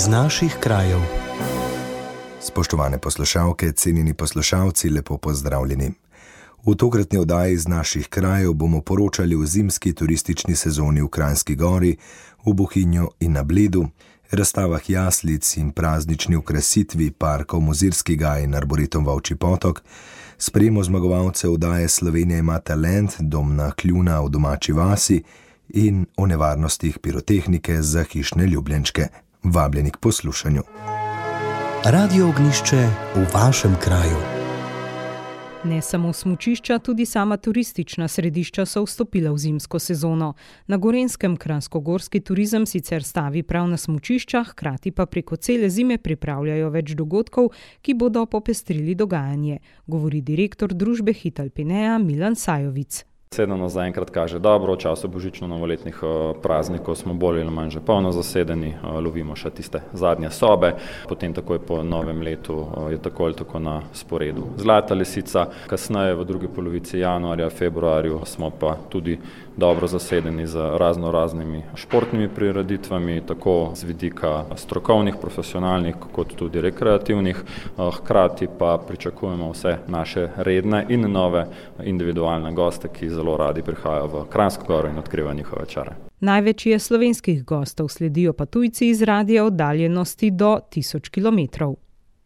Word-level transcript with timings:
iz 0.00 0.06
naših 0.08 0.56
krajev. 0.60 1.00
Spoštovane 2.40 2.98
poslušalke, 2.98 3.72
cenjeni 3.72 4.14
poslušalci, 4.14 4.90
lepo 4.90 5.16
pozdravljeni. 5.16 5.90
V 6.66 6.74
tokratni 6.74 7.18
oddaji 7.18 7.54
iz 7.54 7.68
naših 7.68 8.08
krajev 8.08 8.52
bomo 8.52 8.80
poročali 8.80 9.36
o 9.36 9.46
zimski 9.46 9.92
turistični 9.92 10.56
sezoni 10.56 11.02
v 11.02 11.08
Kranjski 11.08 11.54
gori, 11.54 11.96
v 12.46 12.52
Bohinju 12.52 13.08
in 13.20 13.32
na 13.32 13.42
Bledu, 13.42 13.88
razstavah 14.30 14.90
jaslic 14.90 15.56
in 15.56 15.70
praznični 15.70 16.36
ukrasitvi 16.36 17.10
parkov 17.10 17.60
Mozirski 17.60 18.16
gaj 18.16 18.44
in 18.44 18.54
Arboretom 18.54 19.06
Vauči 19.06 19.34
potok, 19.34 19.82
spremo 20.38 20.82
zmagovalcev 20.82 21.52
oddaje 21.52 21.88
Slovenija 21.88 22.38
ima 22.38 22.58
talent, 22.58 23.16
dom 23.18 23.56
na 23.56 23.70
kljuna 23.70 24.20
v 24.20 24.28
domači 24.28 24.72
vasi 24.72 25.22
in 25.68 26.06
o 26.16 26.26
nevarnostih 26.26 26.98
pirotehnike 26.98 27.82
za 27.82 28.02
hišne 28.02 28.46
ljubljenčke. 28.46 29.08
Vabljeni 29.44 29.90
k 29.90 29.96
poslušanju. 29.96 30.62
Radio 31.84 32.28
ognišče 32.28 32.76
v 33.14 33.24
vašem 33.34 33.74
kraju. 33.80 34.16
Ne 35.64 35.82
samo 35.82 36.12
smočišča, 36.12 36.78
tudi 36.78 37.06
sama 37.06 37.36
turistična 37.36 38.08
središča 38.08 38.66
so 38.66 38.82
vstopila 38.84 39.32
v 39.32 39.38
zimsko 39.38 39.78
sezono. 39.78 40.34
Na 40.66 40.76
Gorenskem 40.76 41.36
kransko-gorski 41.36 42.20
turizem 42.20 42.66
sicer 42.66 43.04
stavi 43.04 43.42
prav 43.42 43.68
na 43.68 43.76
smočišča, 43.76 44.44
hkrati 44.44 44.90
pa 44.90 45.06
preko 45.06 45.36
cele 45.36 45.70
zime 45.70 45.98
pripravljajo 45.98 46.70
več 46.70 46.94
dogodkov, 46.94 47.52
ki 47.82 47.94
bodo 47.94 48.26
popestrili 48.26 48.94
dogajanje, 48.94 49.58
govori 49.86 50.20
direktor 50.20 50.72
družbe 50.74 51.12
Hitalpineja 51.12 51.98
Milan 51.98 52.36
Sajovic. 52.36 53.09
Sedeno 53.34 53.68
zaenkrat 53.68 54.10
kaže 54.10 54.38
dobro, 54.42 54.74
v 54.74 54.82
času 54.82 55.06
božično-novoletnih 55.06 56.00
praznikov 56.42 56.96
smo 56.98 57.14
bolj 57.14 57.44
ali 57.44 57.50
manj 57.50 57.70
že 57.70 57.80
polno 57.80 58.10
zasedeni, 58.10 58.72
lovimo 58.82 59.36
še 59.38 59.52
tiste 59.54 59.84
zadnje 59.94 60.32
sobe, 60.34 60.72
potem 61.06 61.30
takoj 61.30 61.62
po 61.62 61.78
novem 61.86 62.26
letu 62.26 62.66
je 62.90 62.98
tako 62.98 63.30
ali 63.30 63.38
tako 63.38 63.62
na 63.62 63.76
sporedu. 63.94 64.48
Zlata 64.58 64.98
lisica, 64.98 65.46
kasneje 65.70 66.18
v 66.18 66.26
drugi 66.26 66.50
polovici 66.50 66.98
januarja, 66.98 67.54
februarju 67.54 68.18
smo 68.26 68.50
pa 68.50 68.74
tudi 68.90 69.14
dobro 69.60 69.86
zasedeni 69.86 70.46
z 70.46 70.56
razno 70.78 71.10
raznimi 71.10 71.62
športnimi 71.74 72.28
prireditvami, 72.28 73.20
tako 73.26 73.72
z 73.74 73.84
vidika 73.84 74.44
strokovnih, 74.56 75.14
profesionalnih, 75.20 75.94
kot 76.12 76.34
tudi 76.36 76.60
rekreativnih, 76.60 77.42
hkrati 77.76 78.48
pa 78.58 78.78
pričakujemo 78.88 79.50
vse 79.50 79.76
naše 79.88 80.28
redne 80.36 80.86
in 80.88 81.12
nove 81.12 81.46
individualne 81.84 82.52
goste, 82.52 82.88
ki 82.88 83.08
zelo 83.08 83.36
radi 83.36 83.62
prihajajo 83.62 84.06
v 84.06 84.24
Kranjsko 84.32 84.64
goro 84.66 84.88
in 84.88 84.98
odkrivajo 84.98 85.34
njihove 85.34 85.66
čare. 85.66 85.92
Največ 86.20 86.66
je 86.66 86.78
slovenskih 86.78 87.44
gostov, 87.44 87.88
sledijo 87.88 88.32
pa 88.32 88.46
tujci 88.46 88.88
iz 88.88 89.02
radija 89.02 89.44
oddaljenosti 89.44 90.30
do 90.30 90.58
tisoč 90.70 91.08
kilometrov. 91.08 91.74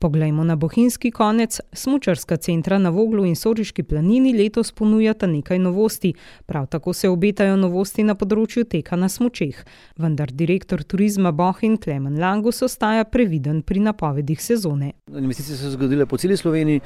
Poglejmo 0.04 0.44
na 0.44 0.56
bohinjski 0.56 1.10
konec. 1.10 1.60
Smučarska 1.72 2.36
centra 2.36 2.78
na 2.78 2.90
Voglu 2.90 3.24
in 3.24 3.36
Soriški 3.36 3.82
planini 3.82 4.34
letos 4.36 4.72
ponujata 4.72 5.26
nekaj 5.26 5.58
novosti, 5.58 6.10
prav 6.46 6.66
tako 6.66 6.92
se 6.92 7.08
obetajo 7.08 7.54
novosti 7.56 8.04
na 8.04 8.12
področju 8.12 8.66
teka 8.68 8.98
na 9.00 9.08
smučeh. 9.08 9.62
Vendar 9.96 10.28
direktor 10.28 10.82
turizma 10.84 11.32
Bohin 11.32 11.78
Klemen 11.80 12.18
Langus 12.20 12.60
ostaja 12.66 13.06
previden 13.08 13.62
pri 13.62 13.80
napovedih 13.86 14.42
sezone. 14.44 14.90
Investicije 15.08 15.56
so 15.56 15.70
se 15.70 15.72
zgodile 15.78 16.04
po 16.06 16.20
celi 16.20 16.36
Sloveniji, 16.36 16.82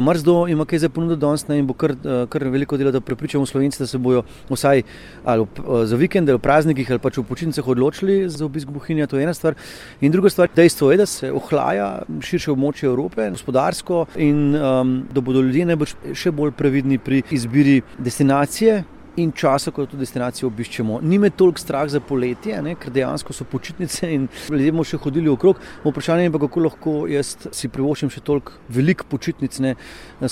marsikdo 0.00 0.46
ima 0.48 0.64
kaj 0.64 0.86
za 0.86 0.88
ponuditi 0.88 1.20
danes 1.20 1.44
in 1.52 1.68
bo 1.68 1.76
kar, 1.76 1.92
kar 2.32 2.48
veliko 2.48 2.80
dela, 2.80 2.94
da 2.96 3.04
prepričamo 3.04 3.44
Slovence, 3.44 3.82
da 3.82 3.86
se 3.86 3.98
bojo 3.98 4.24
vsaj 4.48 4.82
ali 5.24 5.46
za 5.84 6.00
vikende 6.00 6.32
ali 6.32 6.40
v 6.40 6.46
praznikih 6.48 6.96
ali 6.96 7.04
pač 7.10 7.20
v 7.20 7.28
počitnicah 7.28 7.68
odločili 7.68 8.22
za 8.24 8.46
obisk 8.48 8.72
Bohinja, 8.72 9.06
to 9.06 9.20
je 9.20 9.28
ena 9.28 9.36
stvar. 9.36 9.52
In 10.00 10.16
druga 10.16 10.32
stvar, 10.32 10.48
dejstvo 10.56 10.92
je, 10.94 11.02
da 11.04 11.06
se 11.06 11.32
ohlaja 11.32 11.92
širše 12.24 12.53
območje 12.54 12.88
Evrope, 12.88 13.28
gospodarsko, 13.34 14.04
in 14.16 14.54
um, 14.54 14.96
da 15.12 15.20
bodo 15.24 15.42
ljudje 15.44 15.68
najbrž 15.72 15.94
še 16.16 16.32
bolj 16.34 16.54
previdni 16.58 16.98
pri 16.98 17.22
izbiri 17.34 17.80
destinacije. 17.98 18.82
In 19.16 19.30
časa, 19.30 19.70
ko 19.70 19.84
to 19.86 19.94
destinacijo 19.94 20.48
obiščemo, 20.50 20.96
ni 21.06 21.20
me 21.22 21.28
toliko 21.30 21.62
strah 21.62 21.86
za 21.86 22.00
poletje, 22.02 22.56
ne, 22.62 22.72
ker 22.74 22.90
dejansko 22.90 23.32
so 23.36 23.44
počitnice 23.46 24.08
in 24.10 24.24
ljudje 24.50 24.72
bomo 24.72 24.82
še 24.82 24.98
hodili 24.98 25.30
okrog. 25.30 25.60
Vprašanje 25.84 26.24
je 26.26 26.32
pa, 26.34 26.40
kako 26.42 26.64
lahko 26.64 26.94
jaz 27.06 27.30
si 27.54 27.70
privoščim 27.70 28.10
še 28.10 28.24
toliko 28.26 28.56
velik 28.74 29.04
počitnic 29.06 29.60
ne, 29.62 29.76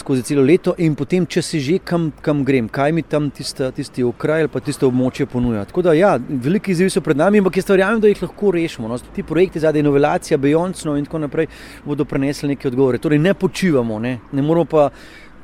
skozi 0.01 0.27
celo 0.27 0.43
leto 0.43 0.75
in 0.83 0.97
potem, 0.99 1.29
če 1.31 1.45
si 1.47 1.63
že 1.63 1.79
kam, 1.79 2.11
kam 2.27 2.43
grem, 2.49 2.67
kaj 2.67 2.97
mi 2.97 3.07
tam 3.07 3.31
tista, 3.31 3.71
tisti 3.71 4.03
okraj 4.03 4.49
ali 4.49 4.51
pa 4.51 4.65
tisto 4.65 4.91
območje 4.91 5.29
ponuja. 5.31 5.63
Tako 5.71 5.87
da, 5.87 5.95
ja, 5.95 6.17
veliki 6.19 6.75
izzivi 6.75 6.91
so 6.91 7.05
pred 7.07 7.23
nami, 7.23 7.39
ampak 7.39 7.63
jaz 7.63 7.71
verjamem, 7.71 8.03
da 8.03 8.11
jih 8.11 8.27
lahko 8.27 8.51
rešimo. 8.59 8.91
No. 8.91 8.99
Ti 8.99 9.23
projekti 9.23 9.63
zadaj, 9.63 9.87
inovacija, 9.87 10.43
Beyoncno 10.43 10.99
in 10.99 11.07
tako 11.07 11.23
naprej 11.23 11.53
bodo 11.87 12.05
prenesli 12.05 12.51
neke 12.57 12.67
odgovore. 12.67 12.99
Torej, 12.99 13.23
ne 13.23 13.39
počivamo, 13.39 14.03
ne, 14.03 14.19
ne 14.33 14.43
moramo 14.43 14.67
pa 14.67 14.91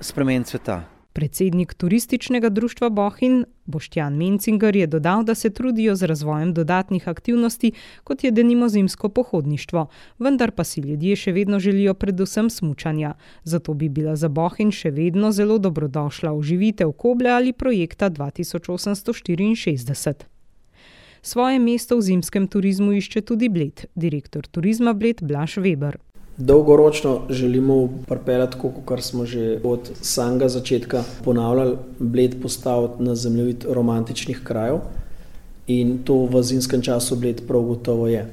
spremeniti 0.03 0.57
sveta. 0.57 0.98
Predsednik 1.19 1.75
turističnega 1.75 2.49
društva 2.49 2.89
Bohin 2.89 3.45
Boštjan 3.67 4.17
Mencinger 4.17 4.77
je 4.77 4.87
dodal, 4.87 5.25
da 5.25 5.35
se 5.35 5.51
trudijo 5.51 5.97
z 5.97 6.07
razvojem 6.07 6.55
dodatnih 6.55 7.09
aktivnosti, 7.09 7.73
kot 8.05 8.25
je 8.25 8.31
denimo 8.31 8.69
zimsko 8.69 9.09
pohodništvo, 9.09 9.87
vendar 10.19 10.51
pa 10.51 10.65
si 10.65 10.81
ljudje 10.81 11.17
še 11.17 11.33
vedno 11.33 11.59
želijo 11.59 11.95
predvsem 11.95 12.51
smučanja. 12.51 13.15
Zato 13.43 13.75
bi 13.75 13.89
bila 13.89 14.17
za 14.17 14.29
Bohin 14.29 14.71
še 14.71 14.91
vedno 14.91 15.33
zelo 15.33 15.59
dobrodošla 15.59 16.33
oživitev 16.33 16.93
Koble 16.93 17.31
ali 17.31 17.53
projekta 17.53 18.11
2864. 18.11 20.15
Svoje 21.23 21.59
mesto 21.59 21.97
v 21.97 22.03
zimskem 22.03 22.49
turizmu 22.49 22.93
išče 22.93 23.21
tudi 23.21 23.49
Bled, 23.49 23.85
direktor 23.95 24.47
turizma 24.47 24.93
Bled 24.93 25.23
Blaž 25.23 25.59
Weber. 25.59 25.97
Dolgoročno 26.39 27.21
želimo 27.31 27.89
pripeljati, 28.07 28.57
kot 28.85 29.03
smo 29.03 29.27
že 29.27 29.61
od 29.65 29.91
samega 30.01 30.49
začetka 30.49 31.03
ponavljali, 31.25 31.77
Bled 31.99 32.37
postaviti 32.43 33.03
na 33.03 33.15
zemljevid 33.15 33.65
romantičnih 33.71 34.41
krajev 34.45 34.79
in 35.67 35.99
to 36.05 36.15
v 36.15 36.43
zimskem 36.43 36.83
času 36.83 37.17
Bled 37.17 37.43
prav 37.49 37.63
gotovo 37.63 38.07
je. 38.09 38.27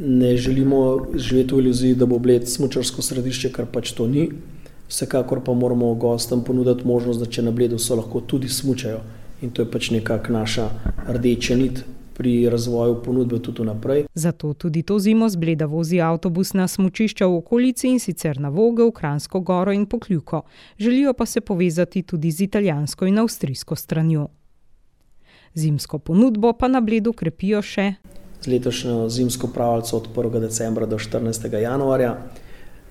Ne 0.00 0.36
želimo 0.36 1.06
živeti 1.14 1.54
v 1.54 1.58
iluziji, 1.58 1.94
da 1.94 2.06
bo 2.06 2.18
Bled 2.18 2.48
smučarsko 2.48 3.02
središče, 3.02 3.52
kar 3.52 3.66
pač 3.72 3.92
to 3.92 4.06
ni. 4.06 4.28
Vsekakor 4.88 5.40
pa 5.44 5.54
moramo 5.54 5.94
gostom 5.94 6.44
ponuditi 6.44 6.86
možnost, 6.86 7.20
da 7.20 7.26
če 7.26 7.42
na 7.42 7.50
Bledu 7.50 7.78
so 7.78 7.96
lahko 7.96 8.20
tudi 8.20 8.48
smučajo. 8.48 9.00
In 9.42 9.50
to 9.50 9.62
je 9.62 9.70
pač 9.70 9.90
nekako 9.90 10.32
naša 10.32 10.68
rdeča 11.08 11.56
nit 11.56 11.84
pri 12.16 12.48
razvoju 12.48 13.02
ponudbe 13.04 13.38
tudi 13.38 13.64
naprej. 13.64 14.06
Zato 14.14 14.54
tudi 14.54 14.82
to 14.82 14.98
zimo 14.98 15.28
z 15.28 15.36
Bleda 15.36 15.66
vozi 15.66 16.00
avtobus 16.00 16.54
na 16.54 16.68
smučišča 16.68 17.26
v 17.26 17.36
okolici 17.36 17.88
in 17.88 18.00
sicer 18.00 18.40
na 18.40 18.48
Vogel, 18.48 18.90
Kranjsko 18.90 19.40
goro 19.40 19.72
in 19.72 19.86
Pokljuko. 19.86 20.42
Želijo 20.78 21.12
pa 21.12 21.26
se 21.26 21.40
povezati 21.40 22.02
tudi 22.02 22.30
z 22.30 22.40
italijansko 22.40 23.06
in 23.06 23.18
avstrijsko 23.18 23.76
stranjo. 23.76 24.28
Zimsko 25.54 25.98
ponudbo 25.98 26.52
pa 26.52 26.68
na 26.68 26.80
Bledu 26.80 27.12
krepijo 27.12 27.62
še. 27.62 27.94
Z 28.40 28.48
letošnjo 28.48 29.08
zimsko 29.08 29.48
pravljico 29.48 29.96
od 29.96 30.08
1. 30.16 30.40
decembra 30.40 30.86
do 30.86 30.98
14. 30.98 31.52
januarja. 31.60 32.16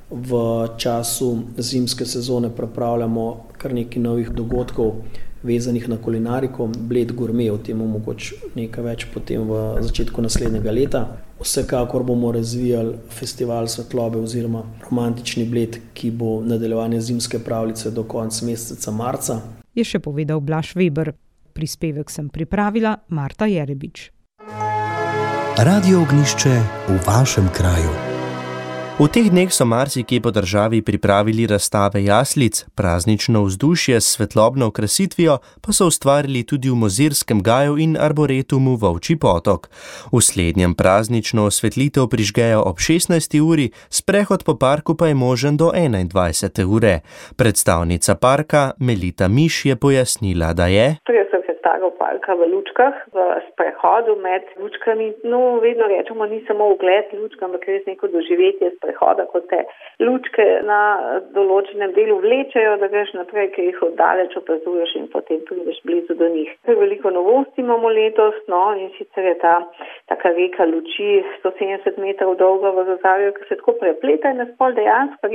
V 0.09 0.38
času 0.78 1.38
zimske 1.58 2.06
sezone 2.06 2.50
pripravljamo 2.56 3.46
kar 3.58 3.74
nekaj 3.74 4.02
novih 4.02 4.30
dogodkov, 4.30 5.02
vezanih 5.45 5.88
na 5.89 5.97
kulinariko, 5.97 6.67
Bled 6.67 7.13
Gourmet, 7.13 7.51
o 7.51 7.57
tem 7.57 7.78
mogoče 7.78 8.51
nekaj 8.56 8.83
več 8.83 9.06
potem 9.13 9.45
v 9.47 9.61
začetku 9.85 10.22
naslednjega 10.25 10.72
leta. 10.72 11.03
Vsekakor 11.39 12.03
bomo 12.03 12.31
razvijali 12.31 12.95
festival 13.09 13.67
svetlobe 13.67 14.19
oziroma 14.19 14.63
romantični 14.89 15.45
Bled, 15.45 15.79
ki 15.94 16.11
bo 16.11 16.39
nadaljevanje 16.44 17.01
zimske 17.01 17.39
pravljice 17.39 17.91
do 17.91 18.03
konca 18.03 18.45
meseca 18.45 18.91
marca. 18.91 19.39
Je 19.75 19.84
še 19.84 20.00
povedal 20.00 20.41
Blaž 20.41 20.75
Weber. 20.75 21.13
Prispevek 21.55 22.11
sem 22.11 22.28
pripravila 22.29 22.97
Marta 23.07 23.47
Jerebič. 23.47 24.09
Radio 25.55 26.02
ognišče 26.03 26.55
v 26.90 26.99
vašem 27.08 27.47
kraju. 27.55 28.04
V 28.96 29.12
teh 29.12 29.28
dneh 29.28 29.52
so 29.52 29.66
marsikje 29.68 30.24
po 30.24 30.32
državi 30.32 30.80
pripravili 30.82 31.44
razstave 31.47 32.03
jaslic, 32.03 32.64
praznično 32.76 33.44
vzdušje 33.44 34.02
s 34.02 34.08
svetlobno 34.16 34.68
okrasitvijo 34.72 35.38
pa 35.64 35.74
so 35.76 35.88
ustvarili 35.88 36.46
tudi 36.47 36.70
v 36.70 36.76
Mozirskem 36.76 37.44
gaju 37.44 37.78
in 37.78 37.97
arboretumu 38.00 38.76
Vovči 38.76 39.16
potok. 39.20 39.68
V 40.14 40.22
slednjem 40.22 40.76
praznično 40.76 41.44
osvetlitev 41.44 42.08
prižgejo 42.08 42.62
ob 42.62 42.78
16. 42.78 43.40
uri, 43.42 43.72
sprehod 43.90 44.44
po 44.44 44.56
parku 44.56 44.96
pa 44.96 45.08
je 45.08 45.16
možen 45.16 45.58
do 45.58 45.72
21. 45.76 46.64
ure. 46.64 47.00
Predstavnica 47.36 48.16
parka 48.16 48.72
Melita 48.80 49.28
Miš 49.28 49.66
je 49.66 49.76
pojasnila, 49.76 50.53
da 50.53 50.68
je. 50.68 50.96
Staro 51.66 51.90
parka 51.97 52.38
v 52.38 52.46
Lučkah, 52.53 52.94
v 53.09 53.17
sprehodu 53.50 54.14
med 54.22 54.46
Lučkami. 54.62 55.26
No, 55.26 55.58
vedno 55.58 55.90
rečemo, 55.90 56.29
ni 56.29 56.46
samo 56.46 56.70
ogled 56.78 57.09
Lučka, 57.17 57.50
ampak 57.50 57.66
res 57.66 57.82
neko 57.90 58.06
doživetje 58.14 58.70
sprehoda, 58.78 59.26
ko 59.34 59.41
te 59.50 59.66
Lučke 59.97 60.46
na 60.62 60.79
določenem 61.34 61.96
delu 61.97 62.20
vlečejo, 62.22 62.78
da 62.78 62.91
greš 62.94 63.16
naprej, 63.17 63.50
ker 63.58 63.66
jih 63.66 63.82
oddaleč 63.90 64.38
opazuješ 64.38 64.94
in 65.02 65.09
potem 65.09 65.41
prideš 65.50 65.82
blizu 65.90 66.14
do 66.22 66.29
njih. 66.29 66.53
Veliko 66.70 67.09
novosti 67.09 67.66
imamo 67.66 67.90
letos, 67.90 68.38
no, 68.46 68.61
in 68.78 68.94
sicer 69.00 69.26
je 69.32 69.35
ta 69.41 69.56
taka 70.14 70.35
reka 70.38 70.70
luči 70.70 71.23
170 71.41 71.97
metrov 71.97 72.38
dolga 72.38 72.76
v 72.78 72.85
Zazavju, 72.94 73.34
ki 73.40 73.50
se 73.50 73.58
tako 73.58 73.79
prepleta 73.82 74.29
in 74.29 74.44
nas 74.44 74.53
pol 74.61 74.78
dejansko 74.78 75.34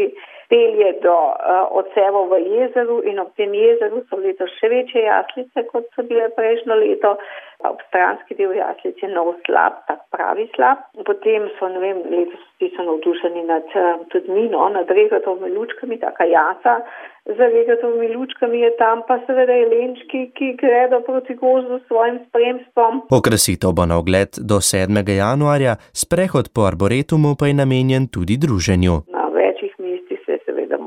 pelje 0.50 0.90
do 1.04 1.14
uh, 1.14 1.70
odsevov 1.80 2.28
v 2.32 2.40
jezeru 2.50 3.00
in 3.06 3.22
ob 3.22 3.30
tem 3.38 3.54
jezeru 3.54 4.02
so 4.10 4.18
letos 4.18 4.50
še 4.58 4.68
večje 4.72 5.06
jaslice, 5.06 5.64
kot 5.70 5.86
so 5.94 6.04
bile 6.10 6.28
prejšnjo 6.36 6.76
leto. 6.82 7.14
Ob 7.68 7.76
stranski 7.88 8.34
del 8.38 8.54
jaslic 8.56 8.96
je 9.04 9.08
nov 9.12 9.34
slab, 9.44 9.82
tak 9.88 10.06
pravi 10.14 10.46
slab. 10.56 10.80
Potem 11.04 11.48
so, 11.58 11.68
ne 11.68 11.80
vem, 11.82 11.98
letos 12.08 12.40
vsi 12.56 12.70
so 12.76 12.86
navdušeni 12.88 13.42
nad 13.48 13.68
uh, 13.76 14.02
tudi 14.12 14.32
mino, 14.32 14.68
nad 14.72 14.90
regatovimi 14.90 15.52
lučkami, 15.56 16.00
taka 16.00 16.24
jasa. 16.24 16.80
Za 17.24 17.46
regatovimi 17.46 18.08
lučkami 18.16 18.60
je 18.60 18.70
tam 18.76 19.02
pa 19.08 19.18
seveda 19.26 19.52
jelenčki, 19.52 20.30
ki 20.36 20.54
gredo 20.62 21.00
proti 21.06 21.34
gozdu 21.34 21.78
s 21.78 21.86
svojim 21.86 22.18
spremstvom. 22.28 23.02
Okrasitev 23.18 23.76
bo 23.76 23.86
na 23.86 23.98
ogled 23.98 24.40
do 24.50 24.58
7. 24.72 25.04
januarja, 25.16 25.76
sprehod 25.92 26.48
po 26.54 26.60
arboretumu 26.70 27.36
pa 27.38 27.46
je 27.46 27.54
namenjen 27.54 28.08
tudi 28.14 28.36
druženju. 28.44 28.94
Na 29.16 29.24
večjih 29.40 29.74
mestih 29.78 30.18
se 30.26 30.32
je 30.32 30.38
seveda 30.46 30.78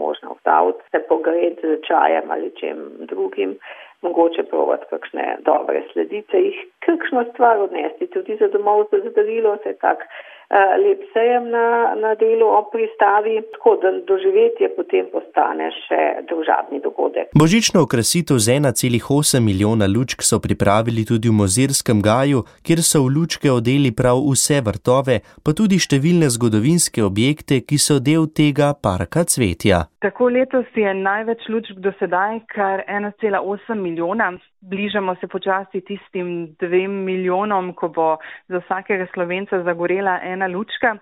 možno 0.54 0.72
vstaviti, 0.72 0.90
se 0.92 1.00
pogred 1.08 1.54
z 1.62 1.82
čajem 1.88 2.32
ali 2.32 2.52
čem 2.60 2.78
drugim, 3.00 3.58
mogoče 4.02 4.44
provati 4.44 4.86
kakšne 4.90 5.38
dobre 5.46 5.84
sledice, 5.94 6.38
jih 6.38 6.58
kakšno 6.86 7.26
stvar 7.34 7.58
odnesti 7.58 8.08
tudi 8.08 8.38
za 8.40 8.48
domov 8.48 8.86
za 8.92 9.10
zdarilo, 9.10 9.58
se 9.64 9.74
tak 9.82 9.98
uh, 9.98 10.43
lep 10.84 11.02
sejem 11.14 11.50
na, 11.50 11.96
na 11.96 12.14
delu 12.16 12.48
ob 12.48 12.70
pristavi, 12.72 13.42
tako 13.54 13.76
da 13.82 13.92
doživetje 14.08 14.70
potem 14.78 15.08
postane 15.12 15.70
še 15.84 16.02
družabni 16.30 16.82
dogodek. 16.84 17.34
Božično 17.40 17.84
okrasitev 17.88 18.38
z 18.38 18.60
1,8 18.60 19.42
milijona 19.42 19.88
lučk 19.96 20.22
so 20.22 20.40
pripravili 20.40 21.06
tudi 21.10 21.30
v 21.30 21.38
Mozirskem 21.42 22.02
gaju, 22.02 22.44
kjer 22.66 22.84
so 22.86 23.04
v 23.06 23.14
lučke 23.18 23.52
odeli 23.52 23.92
prav 23.92 24.22
vse 24.30 24.62
vrtove, 24.62 25.20
pa 25.44 25.58
tudi 25.58 25.82
številne 25.82 26.30
zgodovinske 26.30 27.04
objekte, 27.04 27.62
ki 27.68 27.78
so 27.82 28.00
del 28.00 28.30
tega 28.30 28.74
parka 28.78 29.26
cvetja. 29.26 29.88
Tako 30.06 30.30
letos 30.38 30.70
je 30.76 30.94
največ 30.94 31.50
lučk 31.50 31.80
do 31.82 31.94
sedaj, 32.00 32.44
kar 32.54 32.86
1,8 32.88 33.80
milijona. 33.80 34.34
Bližamo 34.64 35.16
se 35.20 35.28
počasi 35.28 35.82
tistim 35.84 36.56
dvem 36.60 36.92
milijonom, 37.04 37.74
ko 37.76 37.90
bo 37.90 38.08
za 38.48 38.62
vsakega 38.64 39.08
slovenca 39.14 39.60
zagorela 39.64 40.20
ena 40.24 40.48
lučka. 40.48 40.96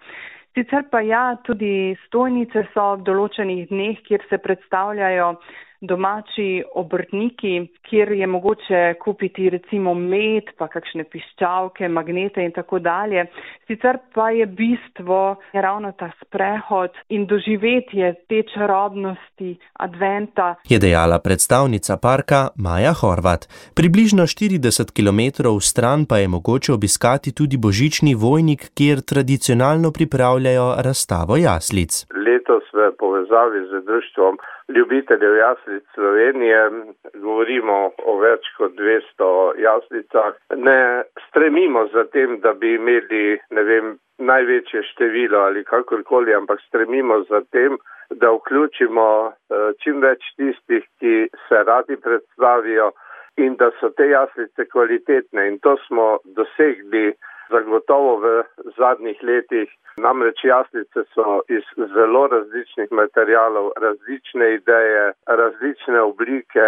Sicer 0.58 0.88
pa 0.92 1.00
ja, 1.06 1.36
tudi 1.46 1.96
stojnice 2.08 2.66
so 2.74 2.96
v 2.98 3.06
določenih 3.08 3.70
dneh, 3.70 4.02
kjer 4.08 4.26
se 4.30 4.42
predstavljajo 4.42 5.36
domači 5.82 6.64
obrtniki, 6.76 7.68
kjer 7.90 8.12
je 8.12 8.28
mogoče 8.28 8.94
kupiti 9.04 9.50
recimo 9.50 9.94
med, 9.94 10.54
pa 10.58 10.68
kakšne 10.68 11.04
piščalke, 11.10 11.90
magnete 11.90 12.46
in 12.46 12.54
tako 12.54 12.80
dalje. 12.80 13.26
Sicer 13.68 13.98
pa 14.14 14.30
je 14.30 14.46
bistvo 14.46 15.36
ravno 15.54 15.92
ta 15.92 16.12
sprehod 16.22 16.98
in 17.10 17.26
doživetje 17.26 18.14
te 18.30 18.44
čarobnosti 18.54 19.58
adventa. 19.74 20.56
Je 20.70 20.80
dejala 20.80 21.20
predstavnica 21.20 21.98
parka 21.98 22.48
Maja 22.56 22.94
Horvat. 22.94 23.48
Približno 23.76 24.24
40 24.24 24.94
km 24.94 25.50
stran 25.62 26.06
pa 26.06 26.18
je 26.18 26.28
mogoče 26.28 26.74
obiskati 26.74 27.34
tudi 27.36 27.58
božični 27.58 28.16
vojnik, 28.16 28.70
kjer 28.74 29.02
tradicionalno 29.02 29.92
pripravljajo 29.92 30.76
razstavo 30.78 31.38
jaslic. 31.38 32.06
Letos 32.52 32.74
v 32.74 32.92
povezavi 33.00 33.66
z 33.72 33.86
društvom 33.86 34.38
ljubiteljev 34.76 35.36
jaslic 35.36 35.84
Slovenije, 35.96 36.70
govorimo 37.16 37.92
o 38.06 38.18
več 38.20 38.44
kot 38.58 38.72
200 38.76 39.62
jaslicah. 39.64 40.36
Ne 40.56 41.04
stremimo 41.28 41.88
za 41.94 42.04
tem, 42.12 42.40
da 42.40 42.54
bi 42.54 42.74
imeli 42.76 43.40
ne 43.50 43.64
vem, 43.64 43.96
največje 44.20 44.84
število 44.84 45.40
ali 45.40 45.64
kakorkoli, 45.64 46.34
ampak 46.34 46.60
stremimo 46.68 47.24
za 47.30 47.42
tem, 47.52 47.78
da 48.10 48.32
vključimo 48.36 49.08
eh, 49.32 49.72
čim 49.84 50.02
več 50.02 50.20
tistih, 50.36 50.84
ki 51.00 51.30
se 51.48 51.64
radi 51.64 51.96
predstavijo 51.96 52.92
in 53.38 53.56
da 53.56 53.72
so 53.80 53.90
te 53.96 54.10
jaslice 54.12 54.68
kvalitetne. 54.68 55.48
In 55.48 55.60
to 55.60 55.78
smo 55.88 56.18
dosegli 56.26 57.14
zagotovo 57.52 58.16
v 58.24 58.44
zadnjih 58.78 59.20
letih. 59.24 59.70
Namreč 59.98 60.44
jaslice 60.44 61.04
so 61.14 61.42
iz 61.50 61.66
zelo 61.94 62.28
različnih 62.28 62.92
materijalov, 62.92 63.72
različne 63.86 64.54
ideje, 64.54 65.14
različne 65.28 66.02
oblike, 66.02 66.68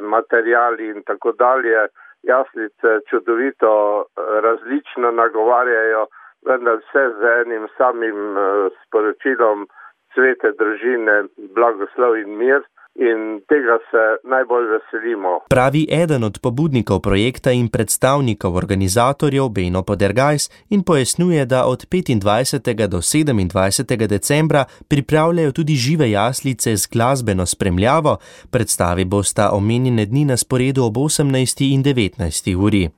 materijali 0.00 0.88
in 0.88 1.02
tako 1.02 1.32
dalje. 1.32 1.86
Jaslice 2.22 2.90
čudovito 3.10 4.04
različno 4.16 5.10
nagovarjajo, 5.10 6.06
vendar 6.46 6.76
vse 6.80 7.04
z 7.20 7.32
enim 7.46 7.68
samim 7.76 8.38
eh, 8.38 8.68
sporočilom 8.84 9.66
svete 10.14 10.52
družine, 10.58 11.24
blagoslov 11.56 12.16
in 12.16 12.36
mir 12.38 12.62
in 12.94 13.40
tega 13.50 13.78
se 13.90 14.28
najbolj 14.28 14.66
veselimo. 14.74 15.40
Pravi 15.48 15.86
eden 15.90 16.24
od 16.24 16.38
pobudnikov 16.42 17.00
projekta 17.00 17.50
in 17.50 17.68
predstavnikov 17.68 18.56
organizatorjev 18.56 19.48
Beno 19.48 19.82
Podergajs 19.82 20.50
in 20.70 20.82
pojasnjuje, 20.82 21.44
da 21.46 21.64
od 21.66 21.86
25. 21.90 22.86
do 22.88 22.98
27. 22.98 24.06
decembra 24.06 24.64
pripravljajo 24.88 25.52
tudi 25.52 25.74
žive 25.74 26.10
jaslice 26.10 26.76
z 26.76 26.86
glasbeno 26.92 27.46
spremljavo, 27.46 28.16
predstavi 28.50 29.04
bosta 29.04 29.50
omenjene 29.52 30.06
dni 30.06 30.24
na 30.24 30.36
sporedu 30.36 30.84
ob 30.84 30.96
18. 30.96 31.72
in 31.74 31.82
19. 31.82 32.56
uri. 32.56 32.88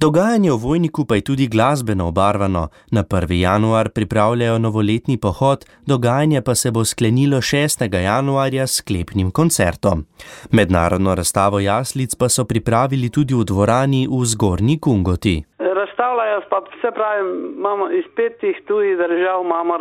Dogajanje 0.00 0.50
v 0.50 0.58
vojniku 0.58 1.06
pa 1.06 1.14
je 1.14 1.22
tudi 1.22 1.46
glasbeno 1.46 2.08
obarvano. 2.10 2.68
Na 2.90 3.02
1. 3.02 3.32
januar 3.32 3.88
pripravljajo 3.94 4.58
novoletni 4.58 5.16
pohod, 5.16 5.64
dogajanje 5.86 6.42
pa 6.42 6.54
se 6.54 6.70
bo 6.70 6.84
sklenilo 6.84 7.36
6. 7.36 8.02
januarja 8.02 8.66
s 8.66 8.76
sklepnim 8.82 9.30
koncertom. 9.30 10.04
Mednarodno 10.52 11.14
razstavo 11.14 11.60
jaslic 11.60 12.14
pa 12.14 12.28
so 12.28 12.44
pripravili 12.44 13.10
tudi 13.10 13.34
v 13.34 13.44
dvorani 13.44 14.08
v 14.10 14.24
Zgornji 14.24 14.80
Kungoti. 14.80 15.44
Razstavljajo 15.58 16.40
pa 16.50 16.58
vse 16.58 16.90
pravi, 16.90 17.20
imamo 17.58 17.90
iz 17.90 18.04
petih 18.16 18.56
tujih 18.66 18.98
držav 18.98 19.42
imamo 19.44 19.74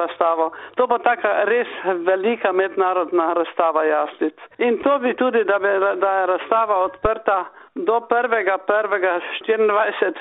razstavo. 0.00 0.50
To 0.76 0.86
pa 0.88 0.98
taka 0.98 1.30
res 1.44 1.68
velika 2.06 2.52
mednarodna 2.52 3.32
razstava 3.32 3.84
jaslic. 3.84 4.34
In 4.58 4.78
to 4.84 4.98
bi 4.98 5.16
tudi, 5.16 5.44
da, 5.44 5.58
bi, 5.58 5.68
da 6.04 6.10
je 6.18 6.26
razstava 6.26 6.76
odprta 6.84 7.44
do 7.86 7.94
1.1.24, 8.10 10.12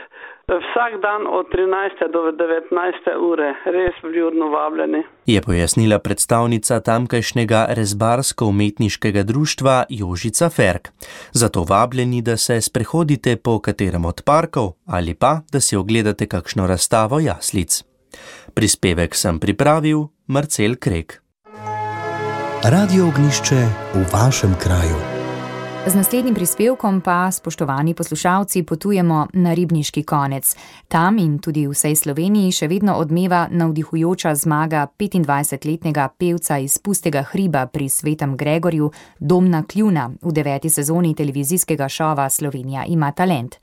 vsak 0.48 1.02
dan 1.02 1.22
od 1.38 1.46
13. 1.50 2.12
do 2.14 2.32
19. 2.32 3.32
ure, 3.32 3.54
res 3.66 3.96
vljudno 4.04 4.50
vabljeni. 4.50 5.04
Je 5.26 5.42
pojasnila 5.42 6.00
predstavnica 6.00 6.80
tamkajšnjega 6.80 7.66
rezbarsko-umetniškega 7.70 9.24
društva 9.24 9.84
Jožica 9.90 10.50
Ferk. 10.50 10.88
Zato 11.32 11.66
vabljeni, 11.70 12.22
da 12.22 12.38
se 12.38 12.62
sprehodite 12.62 13.38
po 13.44 13.60
katerem 13.60 14.06
od 14.06 14.22
parkov 14.26 14.68
ali 14.88 15.14
pa 15.14 15.40
da 15.52 15.60
si 15.60 15.76
ogledate 15.76 16.28
kakšno 16.28 16.68
razstavo 16.68 17.20
jaslic. 17.20 17.84
Prispevek 18.56 19.16
sem 19.16 19.40
pripravil 19.40 20.00
Marcel 20.28 20.76
Krek. 20.80 21.22
Radio 22.64 23.08
ognišče 23.08 23.56
v 23.94 24.06
vašem 24.14 24.56
kraju. 24.64 25.17
Z 25.88 25.96
naslednjim 25.96 26.36
prispevkom 26.36 27.02
pa, 27.02 27.32
spoštovani 27.32 27.94
poslušalci, 27.94 28.64
potujemo 28.64 29.28
na 29.34 29.54
ribniški 29.54 30.04
konec. 30.04 30.56
Tam 30.88 31.18
in 31.18 31.40
tudi 31.40 31.64
v 31.68 31.72
vsej 31.72 31.96
Sloveniji 31.96 32.52
še 32.52 32.68
vedno 32.68 32.98
odmeva 33.00 33.46
navdihujoča 33.48 34.34
zmaga 34.36 34.82
25-letnega 35.00 36.10
pevca 36.20 36.58
iz 36.60 36.76
pustega 36.84 37.22
hriba 37.32 37.66
pri 37.72 37.88
Svetem 37.90 38.36
Gregorju, 38.36 38.92
Domna 39.20 39.64
Kljuna, 39.64 40.10
v 40.22 40.34
deveti 40.36 40.70
sezoni 40.70 41.14
televizijskega 41.16 41.88
šova 41.88 42.28
Slovenija 42.30 42.84
ima 42.84 43.12
talent. 43.12 43.56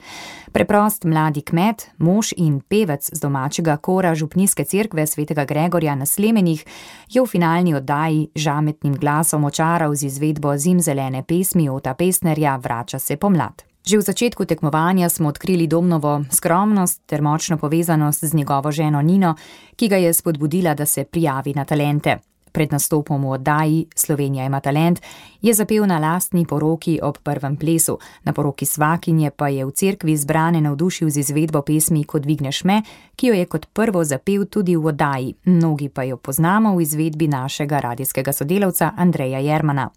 Preprost 0.53 1.05
mladi 1.05 1.43
kmet, 1.43 1.91
mož 1.99 2.33
in 2.37 2.61
pevec 2.61 3.05
z 3.13 3.21
domačega 3.21 3.77
kora 3.77 4.15
Župnijske 4.15 4.65
cerkve 4.65 5.07
Svetega 5.07 5.45
Gregorja 5.45 5.95
na 5.95 6.07
Slemenih 6.07 6.65
je 7.11 7.21
v 7.21 7.27
finalni 7.27 7.75
oddaji 7.75 8.29
žametnim 8.35 8.97
glasom 8.97 9.45
očaral 9.45 9.95
z 9.95 10.07
izvedbo 10.07 10.57
zimzelene 10.57 11.23
pesmi 11.23 11.69
o 11.69 11.81
tapesi. 11.81 12.14
Pesnerja 12.15 12.57
vrača 12.57 12.99
se 12.99 13.17
pomlad. 13.17 13.63
Že 13.87 13.99
v 13.99 14.01
začetku 14.01 14.45
tekmovanja 14.45 15.09
smo 15.09 15.29
odkrili 15.29 15.67
Domnovo 15.67 16.25
skromnost 16.31 17.03
ter 17.07 17.23
močno 17.23 17.59
povezanost 17.59 18.25
z 18.25 18.35
njegovo 18.35 18.73
ženo 18.73 19.03
Nino, 19.03 19.35
ki 19.77 19.89
ga 19.89 19.97
je 19.97 20.13
spodbudila, 20.15 20.75
da 20.75 20.87
se 20.87 21.05
prijavi 21.05 21.55
na 21.55 21.65
talente. 21.65 22.19
Pred 22.55 22.73
nastopom 22.73 23.19
v 23.27 23.31
oddaji 23.35 23.87
Slovenija 23.97 24.45
ima 24.47 24.61
talent 24.61 25.01
je 25.43 25.55
zapel 25.55 25.87
na 25.87 25.99
lastni 25.99 26.47
poroki 26.47 27.01
ob 27.03 27.19
prvem 27.19 27.57
plesu, 27.57 27.99
na 28.23 28.33
poroki 28.33 28.67
svakinje 28.67 29.31
pa 29.31 29.49
je 29.49 29.65
v 29.67 29.73
cerkvi 29.73 30.17
zbrane 30.17 30.61
navdušil 30.61 31.11
z 31.11 31.17
izvedbo 31.17 31.63
pesmi 31.63 32.05
Ko 32.05 32.19
dvigneš 32.19 32.65
me, 32.65 32.83
ki 33.17 33.27
jo 33.27 33.35
je 33.35 33.47
kot 33.47 33.67
prvo 33.73 34.05
zapel 34.05 34.47
tudi 34.47 34.77
v 34.77 34.87
oddaji, 34.87 35.35
mnogi 35.45 35.89
pa 35.89 36.03
jo 36.03 36.17
poznamo 36.17 36.77
v 36.77 36.83
izvedbi 36.83 37.29
našega 37.29 37.81
radijskega 37.81 38.33
sodelavca 38.33 38.93
Andreja 38.97 39.39
Jermana. 39.39 39.91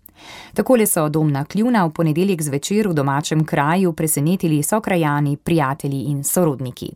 Takole 0.53 0.85
so 0.85 1.09
domna 1.09 1.45
kljuna 1.45 1.85
v 1.85 1.93
ponedeljek 1.93 2.41
zvečer 2.41 2.87
v 2.87 2.93
domačem 2.93 3.45
kraju 3.45 3.93
presenetili 3.93 4.63
so 4.63 4.81
krajani, 4.81 5.37
prijatelji 5.37 6.03
in 6.09 6.23
sorodniki. 6.23 6.95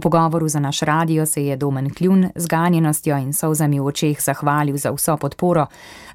V 0.00 0.02
pogovoru 0.02 0.48
za 0.48 0.60
naš 0.60 0.80
radio 0.80 1.26
se 1.26 1.44
je 1.44 1.56
Domen 1.56 1.94
Kljun 1.94 2.28
z 2.34 2.46
ganjenostjo 2.46 3.16
in 3.16 3.32
solzami 3.32 3.80
v 3.80 3.84
očeh 3.84 4.20
zahvalil 4.20 4.76
za 4.76 4.92
vso 4.96 5.16
podporo, 5.20 5.66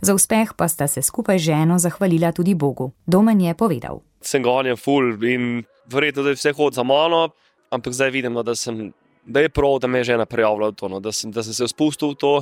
za 0.01 0.15
uspeh 0.15 0.53
pa 0.57 0.67
sta 0.67 0.87
se 0.87 1.01
skupaj 1.01 1.37
ženo 1.37 1.77
zahvalila 1.77 2.31
tudi 2.31 2.55
Bogu. 2.55 2.91
Domen 3.05 3.41
je 3.41 3.53
povedal: 3.53 4.01
Sem 4.21 4.43
ganjen 4.43 4.77
ful 4.77 5.23
in 5.23 5.63
verjetno, 5.85 6.23
da 6.23 6.33
je 6.33 6.35
vse 6.35 6.53
hod 6.57 6.73
za 6.73 6.83
mano, 6.83 7.29
ampak 7.69 7.93
zdaj 7.93 8.09
vidim, 8.09 8.33
no, 8.33 8.43
da, 8.43 8.55
sem, 8.55 8.89
da 9.25 9.45
je 9.45 9.49
prav, 9.49 9.77
da 9.79 9.87
me 9.87 10.01
je 10.01 10.03
žena 10.03 10.25
prijavila 10.25 10.69
v 10.69 10.73
to, 10.73 10.89
no, 10.89 10.99
da, 10.99 11.11
sem, 11.11 11.31
da 11.31 11.43
sem 11.43 11.53
se 11.53 11.67
spustil 11.67 12.15
v 12.15 12.15
to, 12.15 12.33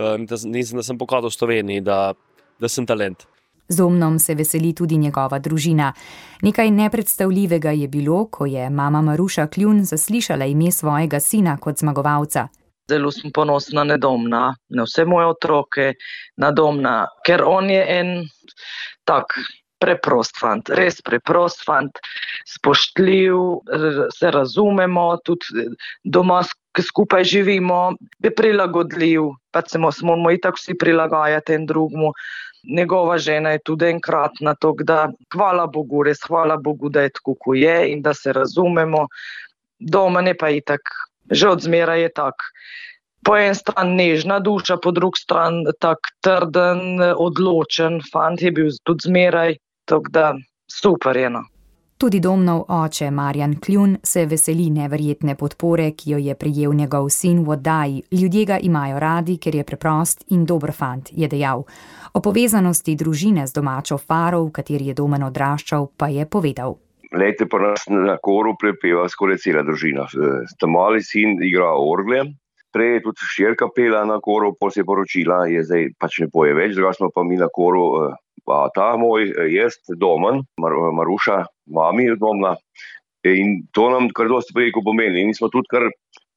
eh, 0.00 0.16
da, 0.24 0.36
da 0.72 0.82
sem 0.82 0.98
pokazal 0.98 1.30
Sloveniji, 1.30 1.84
da, 1.84 2.14
da 2.60 2.68
sem 2.68 2.86
talent. 2.86 3.28
Z 3.68 3.80
omnom 3.80 4.18
se 4.18 4.34
veseli 4.34 4.74
tudi 4.74 4.96
njegova 4.96 5.38
družina. 5.38 5.92
Nekaj 6.42 6.70
nepredstavljivega 6.70 7.70
je 7.70 7.88
bilo, 7.88 8.26
ko 8.26 8.46
je 8.46 8.70
mama 8.70 9.02
Maruša 9.02 9.46
Kljun 9.46 9.84
zaslišala 9.84 10.44
ime 10.44 10.70
svojega 10.70 11.20
sina 11.20 11.56
kot 11.56 11.78
zmagovalca. 11.78 12.48
Zelo 12.88 13.10
sem 13.10 13.32
ponosna 13.32 13.84
na 13.84 13.96
domna, 13.96 14.54
na 14.68 14.84
vse 14.84 15.04
moje 15.04 15.26
otroke, 15.26 15.94
na 16.36 16.50
domna, 16.52 17.06
ker 17.24 17.42
on 17.46 17.70
je 17.70 17.84
en 17.88 18.10
tak 19.08 19.32
preprost 19.80 20.36
fant, 20.40 20.68
res 20.68 21.00
preprost 21.04 21.64
fant, 21.64 22.00
spoštljiv, 22.48 23.36
se 24.12 24.30
razumemo, 24.30 25.06
tudi 25.24 25.68
doma 26.04 26.42
skupaj 26.80 27.24
živimo, 27.24 27.94
je 28.24 28.32
prilagodljiv, 28.34 29.32
pa 29.52 29.62
se 29.66 29.78
moramo 29.78 30.32
itak 30.32 30.60
vsi 30.60 30.76
prilagajati 30.80 31.56
en 31.58 31.66
drugmu. 31.66 32.12
Njegova 32.68 33.18
žena 33.18 33.50
je 33.50 33.58
tudi 33.64 33.86
enkratna, 33.86 34.54
tako 34.54 34.84
da 34.84 35.08
hvala 35.32 35.66
Bogu, 35.66 36.02
res 36.02 36.22
hvala 36.28 36.56
Bogu, 36.56 36.88
da 36.88 37.02
je 37.02 37.10
tako, 37.18 37.34
kot 37.34 37.56
je 37.56 37.92
in 37.92 38.02
da 38.02 38.14
se 38.14 38.32
razumemo. 38.32 39.06
Doma 39.78 40.20
ne 40.20 40.34
pa 40.34 40.48
itak, 40.50 40.80
že 41.30 41.48
od 41.48 41.60
zmeraj 41.60 42.02
je 42.02 42.12
tak. 42.12 42.34
Po 43.24 43.36
eni 43.36 43.54
strani 43.54 43.96
nežna 43.96 44.38
duša, 44.40 44.76
po 44.76 44.92
drugi 44.92 45.20
strani 45.20 45.64
tak 45.80 45.98
trden, 46.20 47.00
odločen 47.16 48.00
fant 48.12 48.42
je 48.42 48.52
bil 48.52 48.70
tudi 48.84 49.08
zmeraj, 49.08 49.56
tako 49.84 50.10
da 50.10 50.34
super 50.70 51.16
je. 51.16 51.30
No. 51.30 51.44
Tudi 52.04 52.20
domnov 52.20 52.66
oče 52.68 53.10
Marjan 53.10 53.54
Kljun 53.60 53.96
se 54.02 54.26
veseli 54.26 54.66
neverjetne 54.70 55.34
podpore, 55.40 55.86
ki 55.96 56.10
jo 56.10 56.18
je 56.18 56.34
prijel 56.34 56.74
njegov 56.76 57.08
sin 57.08 57.38
v 57.44 57.50
oddaji. 57.54 58.02
Ljudje 58.12 58.44
ga 58.44 58.58
imajo 58.58 58.98
radi, 59.00 59.38
ker 59.38 59.54
je 59.54 59.64
preprost 59.64 60.24
in 60.28 60.42
dober 60.44 60.72
fant, 60.76 61.08
je 61.12 61.28
dejal. 61.28 61.64
O 62.12 62.20
povezanosti 62.20 62.94
družine 62.94 63.46
z 63.46 63.56
domačo 63.56 63.96
faro, 63.96 64.42
v 64.44 64.52
kateri 64.52 64.90
je 64.90 64.94
domen 64.98 65.24
odraščal, 65.24 65.86
pa 65.96 66.10
je 66.12 66.26
povedal. 66.28 66.76
Lejte 67.12 67.48
pa 67.48 67.62
nas 67.62 67.88
na 67.88 68.18
koru 68.20 68.52
prepeva 68.60 69.08
skoraj 69.08 69.40
cela 69.40 69.62
družina. 69.64 70.04
Tam 70.60 70.76
mali 70.76 71.00
sin 71.00 71.40
igra 71.40 71.72
orgle, 71.72 72.20
prej 72.68 72.98
je 72.98 73.04
tudi 73.06 73.30
širka 73.32 73.70
pela 73.72 74.04
na 74.04 74.20
koru, 74.20 74.52
pol 74.60 74.70
se 74.70 74.84
je 74.84 74.90
poročila, 74.92 75.46
je 75.48 75.64
zdaj 75.64 75.88
pač 75.96 76.20
ne 76.20 76.28
poje 76.28 76.52
več, 76.52 76.76
druga 76.76 76.92
smo 76.92 77.08
pa 77.08 77.24
mi 77.24 77.40
na 77.40 77.48
koru 77.48 78.12
pa 78.46 78.68
ta 78.74 78.94
moj, 79.00 79.28
eh, 79.30 79.50
jaz, 79.54 79.78
domen, 79.88 80.44
Mar 80.60 80.72
Maruša, 80.98 81.44
mami 81.66 82.04
je 82.10 82.16
domna. 82.16 82.56
In 83.24 83.64
to 83.72 83.88
nam 83.90 84.10
kar 84.12 84.28
dosti 84.28 84.52
preko 84.52 84.82
pomeni. 84.84 85.22
In 85.24 85.34
smo 85.34 85.48
tudi, 85.48 85.70
kar 85.70 85.88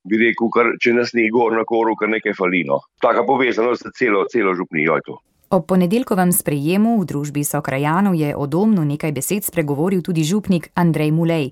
bi 0.07 0.19
rekel, 0.21 0.49
kar, 0.53 0.71
če 0.79 0.93
nas 0.95 1.11
ni 1.13 1.27
gor 1.29 1.51
na 1.51 1.65
koru, 1.67 1.97
kar 1.99 2.09
nekaj 2.09 2.35
falino. 2.37 2.79
Taka 3.03 3.25
povezanost 3.27 3.83
za 3.83 3.91
celo, 3.91 4.23
celo 4.31 4.55
župnijo 4.55 4.95
je 4.95 5.05
to. 5.05 5.17
Ob 5.49 5.63
ponedeljkovem 5.67 6.31
sprejemu 6.35 6.97
v 6.99 7.05
družbi 7.07 7.43
Sokrajanov 7.47 8.15
je 8.19 8.33
o 8.35 8.47
domnu 8.51 8.83
nekaj 8.83 9.13
besed 9.15 9.47
spregovoril 9.47 10.01
tudi 10.03 10.25
župnik 10.27 10.71
Andrej 10.75 11.13
Mulej, 11.15 11.51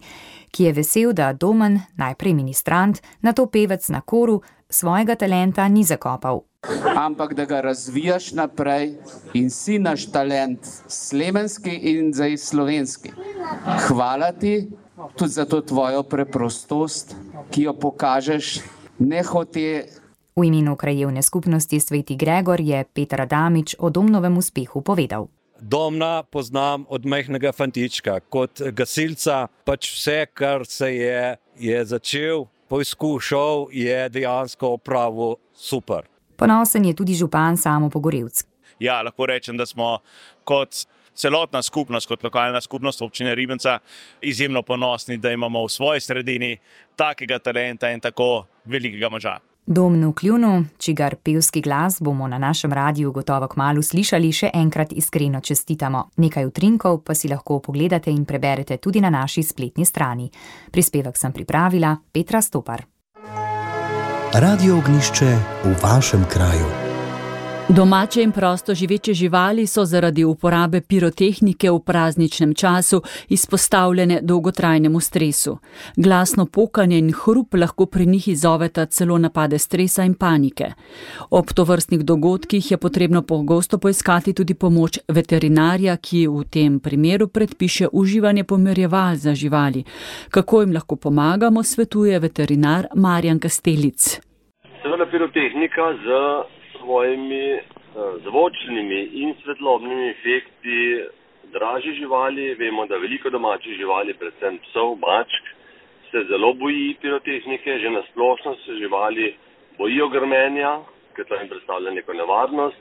ki 0.51 0.67
je 0.67 0.73
vesel, 0.75 1.13
da 1.15 1.31
domen, 1.31 1.79
najprej 1.95 2.35
ministrant, 2.35 2.99
na 3.23 3.31
to 3.31 3.47
pevec 3.47 3.87
na 3.91 4.03
koru, 4.03 4.41
svojega 4.67 5.15
talenta 5.15 5.67
ni 5.71 5.87
zakopal 5.87 6.43
ampak 6.95 7.33
da 7.33 7.45
ga 7.45 7.61
razvijaš 7.61 8.31
naprej 8.31 8.95
in 9.33 9.49
si 9.49 9.79
naš 9.79 10.05
talent, 10.11 10.59
slemenski 10.87 11.71
in 11.71 12.13
zdaj 12.13 12.37
slovenski. 12.37 13.11
Hvala 13.87 14.31
ti 14.31 14.69
tudi 15.15 15.31
za 15.31 15.45
to 15.45 15.61
tvojo 15.61 16.03
preprostost, 16.03 17.15
ki 17.51 17.61
jo 17.61 17.73
pokažeš, 17.73 18.59
ne 18.99 19.23
hote. 19.23 19.85
V 20.35 20.43
imenu 20.43 20.75
krajevne 20.75 21.23
skupnosti 21.23 21.79
Sveti 21.79 22.15
Gregor 22.15 22.61
je 22.61 22.83
Petr 22.93 23.21
Adamič 23.21 23.75
o 23.79 23.89
domnovem 23.89 24.37
uspehu 24.37 24.81
povedal. 24.81 25.27
Domna 25.59 26.23
poznam 26.23 26.85
od 26.89 27.05
majhnega 27.05 27.51
fantička, 27.51 28.19
kot 28.29 28.59
gasilca, 28.75 29.47
pač 29.63 29.87
vse, 29.95 30.25
kar 30.33 30.65
se 30.67 30.91
je, 30.95 31.37
je 31.59 31.85
začel, 31.85 32.45
poizkušal, 32.67 33.71
je 33.71 34.09
dejansko 34.09 34.75
opravil 34.75 35.39
super. 35.55 36.03
Ponosen 36.35 36.85
je 36.85 36.93
tudi 36.95 37.15
župan 37.15 37.57
Samo 37.57 37.89
Pogorevc. 37.89 38.43
Ja, 38.79 39.01
lahko 39.01 39.25
rečem, 39.25 39.57
da 39.57 39.65
smo 39.65 39.99
kot 40.43 40.85
celotna 41.15 41.61
skupnost, 41.61 42.07
kot 42.07 42.23
lokalna 42.23 42.61
skupnost 42.61 43.01
občine 43.01 43.35
Ribenca, 43.35 43.79
izjemno 44.21 44.61
ponosni, 44.61 45.17
da 45.17 45.31
imamo 45.31 45.65
v 45.65 45.69
svoji 45.69 45.99
sredini 45.99 46.57
takega 46.95 47.39
talenta 47.39 47.91
in 47.91 47.99
tako 47.99 48.45
velikega 48.65 49.09
moža. 49.09 49.39
Domnu 49.67 50.13
Kljunu, 50.13 50.65
čigar 50.77 51.15
pevski 51.15 51.61
glas 51.61 52.01
bomo 52.01 52.27
na 52.27 52.37
našem 52.37 52.73
radiju 52.73 53.11
gotovo 53.11 53.47
kmalo 53.47 53.81
slišali, 53.81 54.29
še 54.31 54.51
enkrat 54.53 54.93
iskreno 54.93 55.41
čestitamo. 55.41 56.03
Nekaj 56.21 56.45
utrinkov 56.45 57.01
pa 57.01 57.15
si 57.15 57.27
lahko 57.27 57.59
pogledate 57.59 58.13
in 58.13 58.25
preberete 58.25 58.77
tudi 58.77 59.01
na 59.01 59.09
naši 59.09 59.43
spletni 59.43 59.85
strani. 59.85 60.29
Prispevek 60.71 61.17
sem 61.17 61.33
pripravila 61.33 61.97
Petra 62.13 62.41
Stopar. 62.41 62.85
Radio 64.37 64.77
ognišče 64.77 65.37
v 65.63 65.75
vašem 65.83 66.25
kraju. 66.29 66.65
Domače 67.69 68.23
in 68.23 68.31
prosto 68.31 68.73
živeče 68.73 69.13
živali 69.13 69.67
so 69.67 69.85
zaradi 69.85 70.23
uporabe 70.23 70.81
pirotehnike 70.81 71.71
v 71.71 71.79
prazničnem 71.79 72.53
času 72.53 73.01
izpostavljene 73.29 74.19
dolgotrajnemu 74.21 74.99
stresu. 74.99 75.57
Glasno 75.95 76.45
pokanje 76.45 76.97
in 76.97 77.13
hrup 77.13 77.53
lahko 77.53 77.85
pri 77.85 78.05
njih 78.05 78.27
izzoveta 78.27 78.85
celo 78.85 79.17
napade 79.17 79.59
stresa 79.59 80.03
in 80.03 80.13
panike. 80.13 80.71
Ob 81.29 81.53
tovrstnih 81.53 82.05
dogodkih 82.05 82.71
je 82.71 82.77
potrebno 82.77 83.21
pogosto 83.21 83.77
poiskati 83.77 84.33
tudi 84.33 84.53
pomoč 84.53 84.99
veterinarja, 85.07 85.97
ki 85.97 86.27
v 86.27 86.43
tem 86.43 86.79
primeru 86.79 87.27
predpiše 87.27 87.87
uživanje 87.91 88.43
pomirjeval 88.43 89.15
za 89.15 89.35
živali. 89.35 89.83
Kako 90.29 90.61
jim 90.61 90.73
lahko 90.73 90.95
pomagamo, 90.95 91.63
svetuje 91.63 92.19
veterinar 92.19 92.87
Marjan 92.95 93.39
Kastelic. 93.39 94.24
Seveda 94.85 95.05
pirotehnika 95.05 95.93
z 96.05 96.07
svojimi 96.77 97.53
uh, 97.53 98.21
zvočnimi 98.23 98.99
in 99.21 99.33
svetlobnimi 99.43 100.09
efekti 100.09 101.01
draži 101.53 101.93
živali. 101.93 102.53
Vemo, 102.53 102.85
da 102.85 102.97
veliko 103.01 103.29
domačih 103.29 103.77
živali, 103.77 104.13
predvsem 104.13 104.59
psov, 104.67 104.93
mačk, 105.01 105.49
se 106.11 106.23
zelo 106.29 106.53
boji 106.53 106.93
pirotehnike. 107.01 107.79
Že 107.79 107.89
na 107.89 108.03
splošno 108.11 108.55
se 108.55 108.77
živali 108.77 109.33
bojijo 109.77 110.09
grmenja, 110.09 110.75
ker 111.15 111.25
to 111.25 111.41
jim 111.41 111.49
predstavlja 111.49 111.91
neko 111.91 112.13
nevarnost 112.13 112.77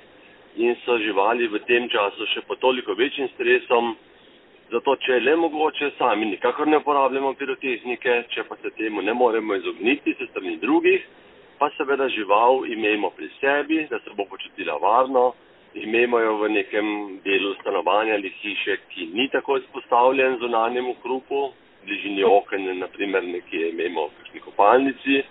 in 0.57 0.77
so 0.85 0.99
živali 0.99 1.49
v 1.49 1.65
tem 1.65 1.89
času 1.89 2.29
še 2.35 2.45
po 2.45 2.61
toliko 2.61 2.93
večjim 2.93 3.33
stresom. 3.33 3.97
Zato, 4.77 5.01
če 5.01 5.13
je 5.13 5.25
le 5.25 5.41
mogoče, 5.41 5.95
sami 5.97 6.35
nikakor 6.37 6.69
ne 6.69 6.85
uporabljamo 6.85 7.33
pirotehnike, 7.33 8.25
če 8.29 8.45
pa 8.45 8.61
se 8.61 8.77
temu 8.77 9.01
ne 9.01 9.17
moremo 9.17 9.57
izogniti 9.57 10.19
se 10.19 10.29
strani 10.35 10.59
drugih, 10.61 11.01
pa 11.59 11.71
seveda 11.77 12.09
žival 12.09 12.67
imejmo 12.67 13.11
pri 13.11 13.29
sebi, 13.41 13.87
da 13.91 13.99
se 13.99 14.11
bo 14.17 14.25
počutila 14.25 14.77
varno, 14.83 15.33
imejmo 15.75 16.19
jo 16.19 16.37
v 16.37 16.49
nekem 16.49 16.87
delu 17.25 17.55
stanovanja 17.61 18.15
ali 18.15 18.31
hiše, 18.41 18.77
ki 18.89 19.07
ni 19.13 19.29
tako 19.29 19.57
izpostavljen 19.57 20.39
zunanjemu 20.39 20.95
hrupu, 21.03 21.53
bližini 21.85 22.25
oken, 22.25 22.79
naprimer 22.79 23.25
nekje 23.25 23.69
imejmo 23.71 24.07
v 24.07 24.19
kakšni 24.19 24.41
kopalnici. 24.41 25.23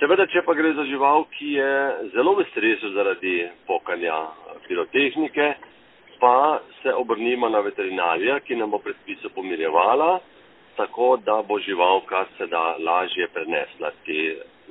Seveda, 0.00 0.26
če 0.26 0.42
pa 0.44 0.54
gre 0.54 0.74
za 0.76 0.84
žival, 0.84 1.24
ki 1.36 1.52
je 1.56 1.72
zelo 2.12 2.34
v 2.36 2.44
stresu 2.50 2.92
zaradi 2.92 3.46
pokanja 3.66 4.16
pirotehnike, 4.66 5.54
pa 6.20 6.60
se 6.82 6.92
obrnimo 6.92 7.48
na 7.48 7.60
veterinarja, 7.64 8.40
ki 8.40 8.56
nam 8.56 8.70
bo 8.70 8.80
predpisal 8.84 9.32
pomirjevala, 9.34 10.18
tako 10.76 11.16
da 11.24 11.42
bo 11.42 11.58
živalka 11.60 12.26
se 12.36 12.46
da 12.46 12.76
lažje 12.76 13.28
prenesla 13.32 13.90
te 14.04 14.20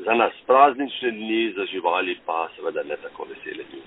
za 0.05 0.13
nas 0.13 0.33
praznične 0.47 1.11
dni, 1.11 1.53
za 1.57 1.65
živali 1.71 2.17
pa 2.25 2.49
seveda 2.55 2.83
ne 2.83 2.97
tako 3.03 3.27
vesele 3.29 3.63
dni. 3.69 3.81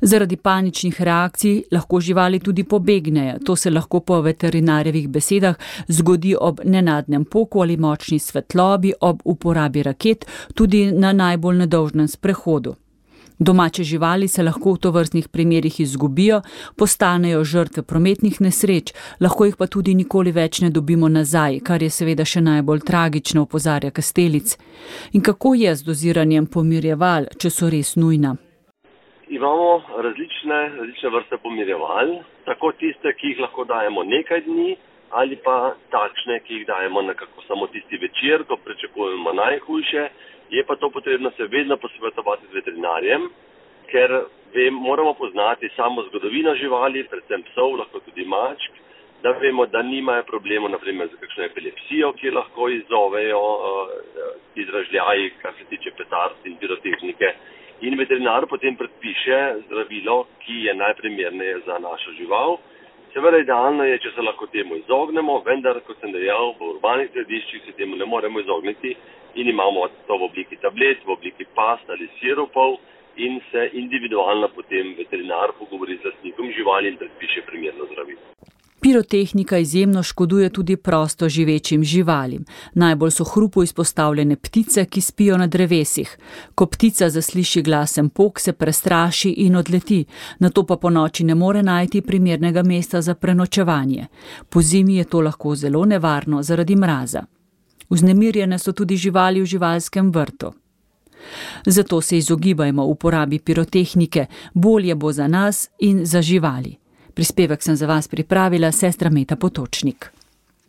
Zaradi 0.00 0.36
paničnih 0.36 1.02
reakcij 1.02 1.62
lahko 1.72 2.00
živali 2.00 2.38
tudi 2.40 2.64
pobegnejo. 2.64 3.38
To 3.46 3.56
se 3.56 3.70
lahko 3.70 4.00
po 4.00 4.20
veterinarjevih 4.20 5.08
besedah 5.08 5.54
zgodi 5.88 6.36
ob 6.40 6.60
nenadnem 6.64 7.24
poku 7.24 7.60
ali 7.60 7.76
močni 7.76 8.18
svetlobi, 8.18 8.92
ob 9.00 9.20
uporabi 9.24 9.82
raket, 9.82 10.26
tudi 10.54 10.92
na 10.92 11.12
najbolj 11.12 11.56
nedolžnem 11.56 12.08
sprehodu. 12.08 12.74
Domače 13.42 13.82
živali 13.82 14.28
se 14.28 14.42
lahko 14.42 14.72
v 14.72 14.78
tovrstnih 14.84 15.28
primerjih 15.32 15.80
izgubijo, 15.80 16.40
postanejo 16.78 17.44
žrtve 17.44 17.82
prometnih 17.82 18.40
nesreč, 18.40 18.92
lahko 19.20 19.46
jih 19.48 19.56
pa 19.58 19.66
tudi 19.66 19.94
nikoli 19.94 20.32
več 20.32 20.60
ne 20.60 20.68
dobimo 20.70 21.08
nazaj, 21.08 21.56
kar 21.64 21.82
je 21.82 21.88
seveda 21.88 22.26
še 22.32 22.42
najbolj 22.44 22.84
tragično, 22.90 23.46
opozarja 23.48 23.90
Kastelic. 23.96 24.52
In 25.16 25.24
kako 25.24 25.54
je 25.56 25.72
z 25.74 25.88
doziranjem 25.88 26.50
pomirjeval, 26.52 27.32
če 27.40 27.48
so 27.56 27.72
res 27.72 27.96
nujna? 27.96 28.36
Imamo 29.32 29.70
različne, 30.04 30.58
različne 30.76 31.16
vrste 31.16 31.38
pomirjeval, 31.40 32.18
tako 32.44 32.74
tiste, 32.76 33.14
ki 33.16 33.32
jih 33.32 33.40
lahko 33.46 33.64
dajemo 33.64 34.04
nekaj 34.04 34.44
dni, 34.50 34.74
ali 35.16 35.40
pa 35.40 35.78
takšne, 35.96 36.42
ki 36.44 36.58
jih 36.58 36.66
dajemo 36.68 37.08
nekako 37.08 37.48
samo 37.48 37.72
tisti 37.72 37.96
večer, 38.04 38.44
ko 38.44 38.60
pričakujemo 38.68 39.32
najhujše 39.32 40.04
je 40.50 40.64
pa 40.64 40.76
to 40.76 40.90
potrebno 40.90 41.30
se 41.36 41.46
vedno 41.46 41.76
posvetovati 41.76 42.46
z 42.50 42.54
veterinarjem, 42.54 43.28
ker 43.90 44.10
vem, 44.54 44.74
moramo 44.74 45.14
poznati 45.14 45.70
samo 45.76 46.02
zgodovino 46.02 46.54
živali, 46.54 47.06
predvsem 47.10 47.42
psov, 47.50 47.76
lahko 47.78 48.00
tudi 48.00 48.24
mačk, 48.24 48.72
da 49.22 49.30
vemo, 49.30 49.66
da 49.66 49.82
nimajo 49.82 50.22
problemov 50.22 50.70
naprimer 50.70 51.08
za 51.12 51.16
kakšno 51.20 51.44
epilepsijo, 51.44 52.12
ki 52.12 52.30
lahko 52.30 52.68
izzovejo 52.68 53.40
uh, 53.40 53.90
izražljaji, 54.54 55.30
kar 55.42 55.52
se 55.58 55.64
tiče 55.70 55.90
petard 55.96 56.36
in 56.44 56.56
pirotehnike. 56.56 57.34
In 57.80 57.98
veterinar 57.98 58.46
potem 58.48 58.76
predpiše 58.76 59.38
zdravilo, 59.66 60.24
ki 60.44 60.64
je 60.66 60.74
najprimerneje 60.74 61.60
za 61.66 61.78
našo 61.78 62.12
žival. 62.18 62.58
Seveda 63.10 63.40
idealno 63.42 63.84
je, 63.84 63.96
če 64.04 64.12
se 64.14 64.22
lahko 64.22 64.46
temu 64.52 64.76
izognemo, 64.78 65.40
vendar, 65.46 65.80
kot 65.86 65.98
sem 65.98 66.12
dejal, 66.14 66.52
v 66.60 66.68
urbanih 66.76 67.08
središčih 67.10 67.64
se 67.66 67.74
temu 67.78 67.98
ne 67.98 68.06
moremo 68.06 68.38
izogniti 68.38 68.94
in 69.34 69.50
imamo 69.50 69.88
to 70.06 70.18
v 70.18 70.28
obliki 70.28 70.58
tablet, 70.62 71.02
v 71.06 71.16
obliki 71.16 71.46
past 71.58 71.90
ali 71.90 72.06
sirupov 72.20 72.78
in 73.16 73.40
se 73.50 73.66
individualno 73.82 74.48
potem 74.54 74.94
veterinar 74.98 75.56
pogovori 75.58 75.98
z 75.98 76.06
lastnikom 76.06 76.52
živali 76.54 76.94
in 76.94 77.00
predpiše 77.02 77.42
primerno 77.50 77.90
zdravilo. 77.90 78.22
Pirotehnika 78.80 79.58
izjemno 79.58 80.02
škoduje 80.02 80.48
tudi 80.50 80.76
prosto 80.76 81.28
živečim 81.28 81.84
živalim. 81.84 82.44
Najbolj 82.74 83.10
so 83.10 83.24
hrupu 83.24 83.62
izpostavljene 83.62 84.36
ptice, 84.36 84.84
ki 84.84 85.00
spijo 85.00 85.36
na 85.36 85.46
drevesih. 85.46 86.18
Ko 86.54 86.66
ptica 86.66 87.10
zasliši 87.10 87.62
glasen 87.62 88.08
pok, 88.08 88.40
se 88.40 88.52
prestraši 88.52 89.30
in 89.30 89.56
odleti, 89.56 90.04
na 90.38 90.50
to 90.50 90.66
pa 90.66 90.76
po 90.76 90.90
noči 90.90 91.24
ne 91.24 91.34
more 91.34 91.62
najti 91.62 92.00
primernega 92.00 92.62
mesta 92.62 93.02
za 93.02 93.14
prenočevanje. 93.14 94.06
Po 94.48 94.62
zimi 94.62 94.96
je 94.96 95.04
to 95.04 95.20
lahko 95.20 95.54
zelo 95.54 95.84
nevarno 95.84 96.42
zaradi 96.42 96.76
mraza. 96.76 97.24
Vznemirjene 97.90 98.58
so 98.58 98.72
tudi 98.72 98.96
živali 98.96 99.42
v 99.42 99.44
živalskem 99.44 100.10
vrtu. 100.10 100.52
Zato 101.66 102.00
se 102.00 102.18
izogibajmo 102.18 102.84
uporabi 102.84 103.38
pirotehnike, 103.38 104.26
bolje 104.54 104.94
bo 104.94 105.12
za 105.12 105.28
nas 105.28 105.68
in 105.78 106.06
za 106.06 106.22
živali. 106.22 106.76
Prispevek 107.14 107.62
sem 107.62 107.76
za 107.76 107.86
vas 107.86 108.08
pripravila 108.08 108.72
sestra 108.72 109.10
Meta 109.10 109.36
Potočnik. 109.36 110.10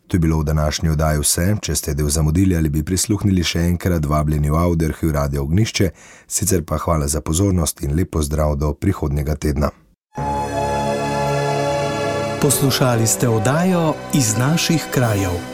To 0.08 0.16
je 0.16 0.20
bilo 0.20 0.40
v 0.40 0.44
današnji 0.44 0.90
oddaji 0.90 1.20
vse. 1.20 1.56
Če 1.62 1.76
ste 1.76 1.94
del 1.94 2.10
zamudili 2.10 2.58
ali 2.58 2.70
bi 2.70 2.84
prisluhnili 2.84 3.44
še 3.44 3.62
enkrat, 3.70 4.06
vabljeni 4.06 4.52
v 4.52 4.58
Auderhu 4.60 5.12
Radio 5.12 5.44
Ognišče, 5.44 5.90
sicer 6.28 6.66
pa 6.68 6.78
hvala 6.78 7.08
za 7.08 7.22
pozornost 7.22 7.80
in 7.82 7.96
lepo 7.96 8.22
zdrav 8.22 8.56
do 8.56 8.74
prihodnjega 8.74 9.36
tedna. 9.36 9.72
Poslušali 12.42 13.08
ste 13.08 13.30
oddajo 13.30 13.94
iz 14.14 14.36
naših 14.38 14.86
krajev. 14.92 15.51